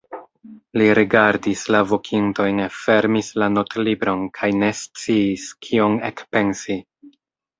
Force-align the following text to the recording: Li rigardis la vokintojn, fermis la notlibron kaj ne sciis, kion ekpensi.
Li 0.81 0.85
rigardis 0.99 1.59
la 1.75 1.81
vokintojn, 1.89 2.61
fermis 2.85 3.29
la 3.43 3.51
notlibron 3.57 4.25
kaj 4.39 4.51
ne 4.63 4.71
sciis, 4.79 5.47
kion 5.67 6.01
ekpensi. 6.11 6.79